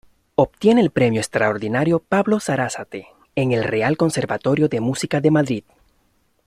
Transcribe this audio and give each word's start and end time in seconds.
Obtiene 0.33 0.81
el 0.81 0.89
premio 0.89 1.19
extraordinario 1.21 1.99
Pablo 1.99 2.39
Sarasate 2.39 3.09
en 3.35 3.51
el 3.51 3.63
Real 3.63 3.97
Conservatorio 3.97 4.67
de 4.67 4.81
Música 4.81 5.21
de 5.21 5.29
Madrid. 5.29 5.63